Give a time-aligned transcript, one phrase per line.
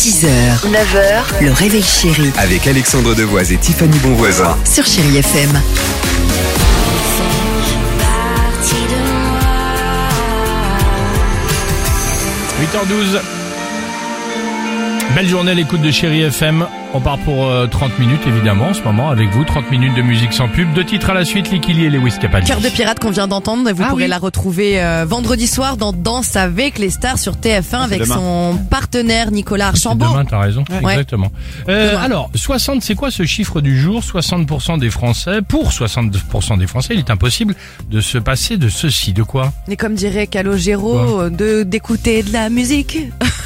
[0.00, 0.24] 6h,
[0.64, 4.56] 9h, le réveil chéri Avec Alexandre Devoise et Tiffany Bonvoisin.
[4.64, 5.60] sur Chérie FM.
[12.60, 13.20] 8h12.
[15.14, 16.66] Belle journée à l'écoute de Chéri FM.
[16.94, 19.44] On part pour euh, 30 minutes évidemment en ce moment avec vous.
[19.44, 20.72] 30 minutes de musique sans pub.
[20.72, 22.48] Deux titres à la suite, Likili et Lewis Capaldi.
[22.48, 24.08] Cœur de pirate qu'on vient d'entendre, vous Ah pourrez oui.
[24.08, 29.30] la retrouver euh, vendredi soir dans Danse avec les stars sur TF1 avec son partenaire
[29.32, 30.10] Nicolas Archambault.
[30.10, 30.64] Demain, t'as raison.
[30.82, 30.92] Ouais.
[30.92, 31.30] Exactement.
[31.68, 34.02] Euh, alors, 60, c'est quoi ce chiffre du jour?
[34.02, 37.54] 60% des Français, pour 60% des Français, il est impossible
[37.90, 39.12] de se passer de ceci.
[39.12, 39.52] De quoi?
[39.68, 42.98] Mais comme dirait Calogero, euh, de d'écouter de la musique.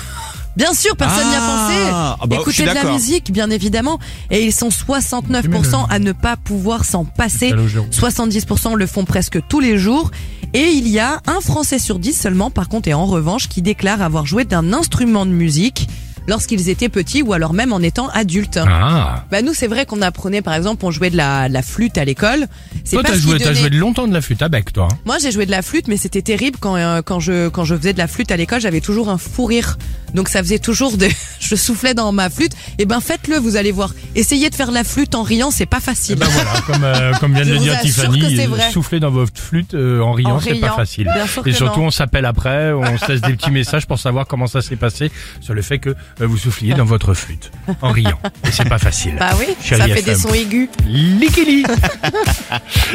[0.56, 1.74] Bien sûr, personne n'y a pensé.
[1.92, 2.92] Ah, bah, je suis de la d'accord.
[2.94, 3.98] musique, bien évidemment.
[4.30, 7.50] Et ils sont 69% à ne pas pouvoir s'en passer.
[7.50, 7.86] Calogero.
[7.90, 10.10] 70% le font presque tous les jours.
[10.52, 13.62] Et il y a un Français sur 10 seulement, par contre, et en revanche, qui
[13.62, 15.88] déclare avoir joué d'un instrument de musique
[16.26, 18.58] lorsqu'ils étaient petits ou alors même en étant adultes.
[18.66, 19.24] Ah.
[19.30, 21.98] Bah nous c'est vrai qu'on apprenait par exemple on jouait de la, de la flûte
[21.98, 22.46] à l'école.
[22.82, 24.48] C'est Toi, pas t'as ce qui joué, t'as donnait- joué longtemps de la flûte à
[24.48, 24.88] bec, toi.
[24.90, 27.64] hein Moi j'ai joué de la flûte mais c'était terrible quand euh, quand je quand
[27.64, 29.76] je faisais de la flûte à l'école j'avais toujours un fou rire
[30.14, 31.08] donc ça faisait toujours de
[31.40, 34.84] je soufflais dans ma flûte et ben faites-le vous allez voir essayez de faire la
[34.84, 36.16] flûte en riant c'est pas facile.
[36.16, 40.00] Ben voilà, comme, euh, comme vient de le dire Tiffany, souffler dans votre flûte euh,
[40.00, 41.10] en riant, c'est pas facile.
[41.46, 41.86] Et surtout, non.
[41.86, 45.10] on s'appelle après, on se laisse des petits messages pour savoir comment ça s'est passé
[45.40, 47.50] sur le fait que euh, vous souffliez dans votre flûte
[47.82, 48.18] en riant.
[48.46, 49.16] Et c'est pas facile.
[49.18, 50.04] Bah oui, Chérie ça fait FM.
[50.04, 50.68] des sons aigus.
[50.86, 51.64] Likili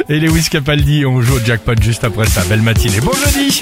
[0.09, 2.43] Et Lewis Capaldi, on joue au jackpot juste après ça.
[2.45, 3.01] Belle matinée.
[3.01, 3.61] Bon jeudi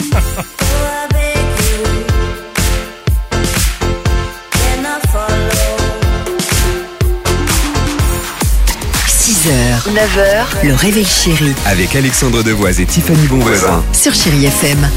[9.47, 13.81] 6h, 9h, le réveil chéri Avec Alexandre Devoise et Tiffany Bonvoisin.
[13.93, 14.89] sur Chérie FM.